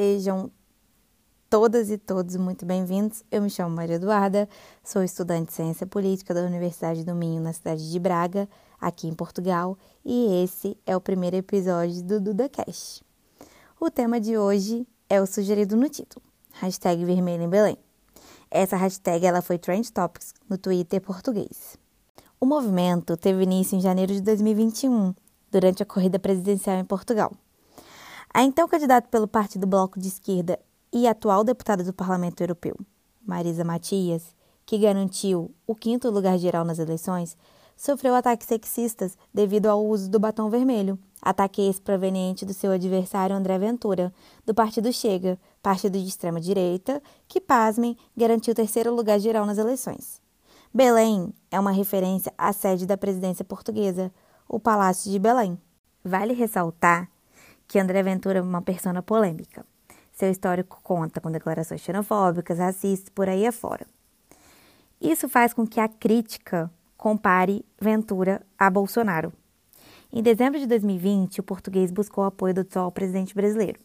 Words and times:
Sejam 0.00 0.50
todas 1.50 1.90
e 1.90 1.98
todos 1.98 2.34
muito 2.36 2.64
bem-vindos. 2.64 3.22
Eu 3.30 3.42
me 3.42 3.50
chamo 3.50 3.76
Maria 3.76 3.96
Eduarda, 3.96 4.48
sou 4.82 5.04
estudante 5.04 5.48
de 5.48 5.52
Ciência 5.52 5.86
Política 5.86 6.32
da 6.32 6.40
Universidade 6.40 7.04
do 7.04 7.14
Minho, 7.14 7.42
na 7.42 7.52
cidade 7.52 7.92
de 7.92 7.98
Braga, 7.98 8.48
aqui 8.80 9.06
em 9.08 9.12
Portugal, 9.12 9.76
e 10.02 10.42
esse 10.42 10.74
é 10.86 10.96
o 10.96 11.02
primeiro 11.02 11.36
episódio 11.36 12.02
do 12.02 12.18
DudaCast. 12.18 13.04
O 13.78 13.90
tema 13.90 14.18
de 14.18 14.38
hoje 14.38 14.88
é 15.06 15.20
o 15.20 15.26
sugerido 15.26 15.76
no 15.76 15.86
título, 15.90 16.24
hashtag 16.54 17.04
vermelho 17.04 17.42
em 17.42 17.50
Belém. 17.50 17.76
Essa 18.50 18.78
hashtag 18.78 19.26
ela 19.26 19.42
foi 19.42 19.58
Trend 19.58 19.92
Topics 19.92 20.32
no 20.48 20.56
Twitter 20.56 21.02
português. 21.02 21.76
O 22.40 22.46
movimento 22.46 23.18
teve 23.18 23.42
início 23.42 23.76
em 23.76 23.82
janeiro 23.82 24.14
de 24.14 24.22
2021, 24.22 25.14
durante 25.50 25.82
a 25.82 25.86
corrida 25.86 26.18
presidencial 26.18 26.78
em 26.78 26.86
Portugal. 26.86 27.30
A 28.32 28.44
então 28.44 28.68
candidata 28.68 29.08
pelo 29.08 29.26
Partido 29.26 29.66
Bloco 29.66 29.98
de 29.98 30.06
Esquerda 30.06 30.56
e 30.92 31.08
atual 31.08 31.42
deputada 31.42 31.82
do 31.82 31.92
Parlamento 31.92 32.40
Europeu, 32.40 32.76
Marisa 33.20 33.64
Matias, 33.64 34.22
que 34.64 34.78
garantiu 34.78 35.52
o 35.66 35.74
quinto 35.74 36.08
lugar 36.10 36.38
geral 36.38 36.64
nas 36.64 36.78
eleições, 36.78 37.36
sofreu 37.76 38.14
ataques 38.14 38.46
sexistas 38.46 39.18
devido 39.34 39.66
ao 39.66 39.84
uso 39.84 40.08
do 40.08 40.20
batom 40.20 40.48
vermelho. 40.48 40.96
Ataque 41.20 41.60
esse 41.60 41.80
proveniente 41.80 42.46
do 42.46 42.54
seu 42.54 42.70
adversário 42.70 43.34
André 43.34 43.58
Ventura, 43.58 44.14
do 44.46 44.54
Partido 44.54 44.92
Chega, 44.92 45.36
partido 45.60 45.98
de 45.98 46.06
extrema-direita, 46.06 47.02
que, 47.26 47.40
pasmem, 47.40 47.96
garantiu 48.16 48.52
o 48.52 48.54
terceiro 48.54 48.94
lugar 48.94 49.18
geral 49.18 49.44
nas 49.44 49.58
eleições. 49.58 50.22
Belém 50.72 51.34
é 51.50 51.58
uma 51.58 51.72
referência 51.72 52.32
à 52.38 52.52
sede 52.52 52.86
da 52.86 52.96
presidência 52.96 53.44
portuguesa, 53.44 54.12
o 54.48 54.60
Palácio 54.60 55.10
de 55.10 55.18
Belém. 55.18 55.58
Vale 56.04 56.32
ressaltar 56.32 57.10
que 57.70 57.78
André 57.78 58.02
Ventura 58.02 58.40
é 58.40 58.42
uma 58.42 58.60
persona 58.60 59.00
polêmica. 59.00 59.64
Seu 60.10 60.28
histórico 60.28 60.80
conta 60.82 61.20
com 61.20 61.30
declarações 61.30 61.80
xenofóbicas, 61.80 62.58
racistas, 62.58 63.08
por 63.10 63.28
aí 63.28 63.46
afora. 63.46 63.86
Isso 65.00 65.28
faz 65.28 65.54
com 65.54 65.64
que 65.64 65.78
a 65.78 65.86
crítica 65.86 66.68
compare 66.96 67.64
Ventura 67.80 68.44
a 68.58 68.68
Bolsonaro. 68.68 69.32
Em 70.12 70.20
dezembro 70.20 70.58
de 70.58 70.66
2020, 70.66 71.38
o 71.38 71.44
português 71.44 71.92
buscou 71.92 72.24
apoio 72.24 72.54
do 72.54 72.62
atual 72.62 72.90
presidente 72.90 73.36
brasileiro. 73.36 73.78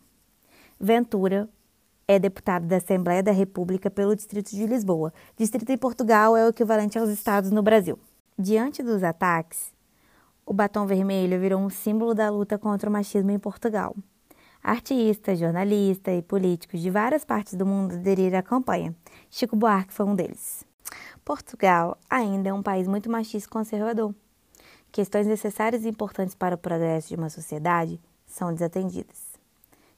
Ventura 0.80 1.48
é 2.08 2.18
deputado 2.18 2.66
da 2.66 2.78
Assembleia 2.78 3.22
da 3.22 3.32
República 3.32 3.92
pelo 3.92 4.16
Distrito 4.16 4.50
de 4.50 4.66
Lisboa. 4.66 5.14
Distrito 5.38 5.70
em 5.70 5.78
Portugal 5.78 6.36
é 6.36 6.44
o 6.44 6.50
equivalente 6.50 6.98
aos 6.98 7.10
estados 7.12 7.52
no 7.52 7.62
Brasil. 7.62 8.00
Diante 8.36 8.82
dos 8.82 9.04
ataques, 9.04 9.75
o 10.46 10.54
batom 10.54 10.86
vermelho 10.86 11.40
virou 11.40 11.60
um 11.60 11.70
símbolo 11.70 12.14
da 12.14 12.30
luta 12.30 12.58
contra 12.58 12.90
o 12.90 12.94
machismo 12.94 13.32
em 13.32 13.40
Portugal. 13.40 13.96
Artistas, 14.64 15.40
jornalistas 15.40 16.18
e 16.18 16.22
políticos 16.22 16.82
de 16.82 16.90
várias 16.90 17.26
partes 17.26 17.56
do 17.56 17.66
mundo 17.66 17.96
aderiram 17.96 18.40
à 18.40 18.44
campanha. 18.44 18.96
Chico 19.30 19.56
Buarque 19.56 19.94
foi 19.94 20.06
um 20.06 20.16
deles. 20.16 20.64
Portugal 21.24 21.98
ainda 22.10 22.50
é 22.50 22.54
um 22.54 22.64
país 22.64 22.88
muito 22.88 23.10
machista 23.10 23.48
e 23.48 23.52
conservador. 23.52 24.14
Questões 24.92 25.28
necessárias 25.28 25.84
e 25.84 25.90
importantes 25.90 26.36
para 26.36 26.56
o 26.56 26.58
progresso 26.58 27.10
de 27.10 27.16
uma 27.16 27.30
sociedade 27.30 28.00
são 28.26 28.54
desatendidas. 28.54 29.36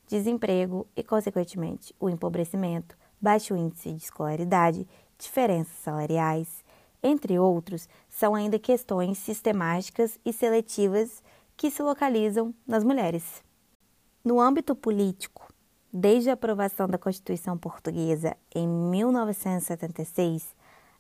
Desemprego 0.08 0.88
e, 0.95 1.04
consequentemente, 1.04 1.94
o 2.00 2.09
empobrecimento, 2.09 2.98
baixo 3.22 3.56
índice 3.56 3.92
de 3.92 4.04
escolaridade, 4.04 4.88
diferenças 5.17 5.76
salariais, 5.78 6.64
entre 7.02 7.38
outros, 7.40 7.88
são 8.09 8.36
ainda 8.36 8.59
questões 8.59 9.17
sistemáticas 9.17 10.20
e 10.26 10.34
seletivas 10.34 11.22
que 11.56 11.72
se 11.72 11.81
localizam 11.81 12.54
nas 12.66 12.84
mulheres. 12.84 13.44
No 14.23 14.39
âmbito 14.39 14.76
político, 14.76 15.48
desde 15.92 16.30
a 16.30 16.34
aprovação 16.34 16.88
da 16.88 16.98
Constituição 16.98 17.58
Portuguesa 17.58 18.36
em 18.54 18.67
1976, 18.67 20.55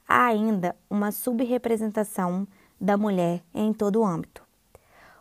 há 0.07 0.25
ainda 0.25 0.75
uma 0.89 1.11
subrepresentação 1.11 2.47
da 2.79 2.95
mulher 2.97 3.43
em 3.53 3.73
todo 3.73 4.01
o 4.01 4.05
âmbito. 4.05 4.47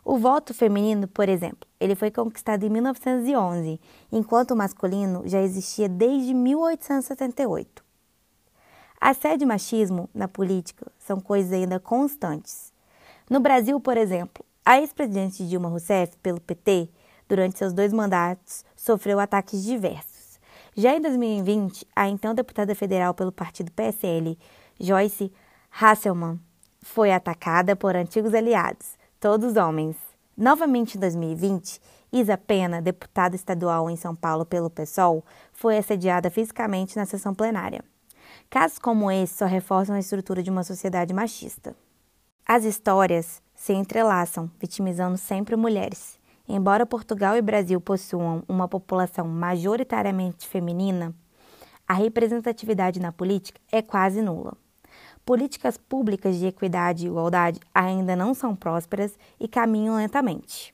O 0.05 0.19
voto 0.19 0.55
feminino, 0.55 1.09
por 1.09 1.29
exemplo, 1.29 1.69
ele 1.81 1.97
foi 1.97 2.13
conquistado 2.13 2.65
em 2.65 2.71
1911, 2.71 3.81
enquanto 4.13 4.53
o 4.53 4.57
masculino 4.57 5.23
já 5.27 5.41
existia 5.43 5.89
desde 5.89 6.33
1878. 6.33 7.86
Assédio 9.01 9.45
e 9.45 9.49
machismo 9.49 10.09
na 10.15 10.27
política 10.27 10.91
são 10.99 11.21
coisas 11.21 11.53
ainda 11.53 11.79
constantes. 11.79 12.73
No 13.29 13.41
Brasil, 13.41 13.79
por 13.81 13.97
exemplo, 13.97 14.45
a 14.65 14.81
ex-presidente 14.81 15.47
Dilma 15.47 15.69
Rousseff, 15.69 16.17
pelo 16.19 16.41
PT, 16.41 16.89
durante 17.29 17.59
seus 17.59 17.73
dois 17.73 17.93
mandatos, 17.93 18.65
sofreu 18.75 19.21
ataques 19.21 19.63
diversos. 19.63 20.41
Já 20.75 20.95
em 20.95 21.01
2020, 21.01 21.87
a 21.95 22.09
então 22.09 22.35
deputada 22.35 22.75
federal 22.75 23.15
pelo 23.15 23.33
partido 23.33 23.71
PSL, 23.73 24.39
Joyce 24.79 25.33
Hasselmann, 25.71 26.41
foi 26.81 27.13
atacada 27.13 27.75
por 27.75 27.97
antigos 27.97 28.35
aliados, 28.35 28.97
todos 29.19 29.57
homens. 29.57 29.97
Novamente 30.37 30.97
em 30.97 31.01
2020, 31.01 31.81
Isa 32.13 32.39
Pena, 32.39 32.81
deputada 32.81 33.35
estadual 33.35 33.91
em 33.91 33.97
São 33.97 34.15
Paulo 34.15 34.45
pelo 34.45 34.71
PSOL, 34.71 35.25
foi 35.53 35.79
assediada 35.79 36.31
fisicamente 36.31 36.97
na 36.97 37.07
sessão 37.07 37.35
plenária. 37.35 37.83
Casos 38.49 38.79
como 38.79 39.11
esse 39.11 39.39
só 39.39 39.45
reforçam 39.45 39.97
a 39.97 39.99
estrutura 39.99 40.43
de 40.43 40.51
uma 40.51 40.63
sociedade 40.63 41.13
machista. 41.13 41.75
As 42.47 42.65
histórias 42.65 43.43
se 43.55 43.73
entrelaçam, 43.73 44.51
vitimizando 44.61 45.19
sempre 45.19 45.57
mulheres. 45.57 46.19
Embora 46.49 46.87
Portugal 46.87 47.37
e 47.37 47.43
Brasil 47.43 47.81
possuam 47.81 48.45
uma 48.49 48.69
população 48.69 49.27
majoritariamente 49.27 50.47
feminina, 50.47 51.13
a 51.89 51.95
representatividade 51.95 53.01
na 53.01 53.11
política 53.11 53.61
é 53.71 53.83
quase 53.83 54.23
nula. 54.23 54.57
Políticas 55.25 55.77
públicas 55.77 56.37
de 56.37 56.47
equidade 56.47 57.05
e 57.05 57.09
igualdade 57.09 57.59
ainda 57.75 58.15
não 58.15 58.33
são 58.33 58.55
prósperas 58.55 59.19
e 59.41 59.49
caminham 59.49 59.97
lentamente. 59.97 60.73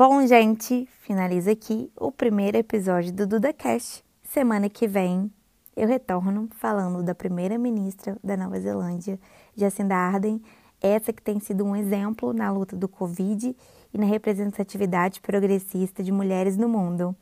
Bom, 0.00 0.26
gente, 0.26 0.88
finaliza 1.02 1.52
aqui 1.52 1.92
o 1.94 2.10
primeiro 2.10 2.56
episódio 2.56 3.12
do 3.12 3.26
DudaCast. 3.26 4.02
Semana 4.22 4.66
que 4.70 4.88
vem 4.88 5.30
eu 5.76 5.86
retorno 5.86 6.48
falando 6.52 7.02
da 7.02 7.14
primeira-ministra 7.14 8.16
da 8.24 8.34
Nova 8.34 8.58
Zelândia, 8.58 9.20
Jacinda 9.54 9.94
Ardern, 9.94 10.40
essa 10.80 11.12
que 11.12 11.20
tem 11.20 11.38
sido 11.38 11.66
um 11.66 11.76
exemplo 11.76 12.32
na 12.32 12.50
luta 12.50 12.74
do 12.74 12.88
Covid 12.88 13.54
e 13.92 13.98
na 13.98 14.06
representatividade 14.06 15.20
progressista 15.20 16.02
de 16.02 16.10
mulheres 16.10 16.56
no 16.56 16.66
mundo. 16.66 17.14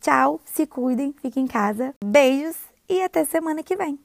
Tchau, 0.00 0.40
se 0.44 0.68
cuidem, 0.68 1.12
fiquem 1.20 1.42
em 1.42 1.48
casa, 1.48 1.92
beijos 2.04 2.56
e 2.88 3.02
até 3.02 3.24
semana 3.24 3.64
que 3.64 3.74
vem. 3.74 3.98